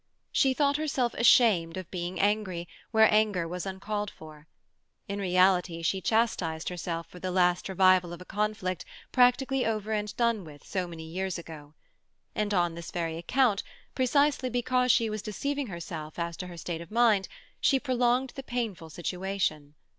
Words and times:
She 0.31 0.55
thought 0.55 0.77
herself 0.77 1.13
ashamed 1.13 1.77
of 1.77 1.91
being 1.91 2.19
angry 2.19 2.67
where 2.89 3.07
anger 3.13 3.47
was 3.47 3.67
uncalled 3.67 4.09
for; 4.09 4.47
in 5.07 5.19
reality, 5.19 5.83
she 5.83 6.01
chastised 6.01 6.69
herself 6.69 7.05
for 7.05 7.19
the 7.19 7.29
last 7.29 7.69
revival 7.69 8.11
of 8.11 8.19
a 8.19 8.25
conflict 8.25 8.83
practically 9.11 9.63
over 9.63 9.91
and 9.91 10.17
done 10.17 10.43
with 10.43 10.65
so 10.65 10.87
many 10.87 11.03
years 11.05 11.37
ago. 11.37 11.75
And 12.33 12.51
on 12.51 12.73
this 12.73 12.89
very 12.89 13.15
account, 13.19 13.61
precisely 13.93 14.49
because 14.49 14.91
she 14.91 15.07
was 15.07 15.21
deceiving 15.21 15.67
herself 15.67 16.17
as 16.17 16.35
to 16.37 16.47
her 16.47 16.57
state 16.57 16.81
of 16.81 16.89
mind, 16.89 17.27
she 17.59 17.79
prolonged 17.79 18.31
the 18.31 18.41
painful 18.41 18.89
situation. 18.89 19.75